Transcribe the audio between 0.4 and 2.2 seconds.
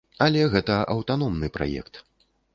гэта аўтаномны праект.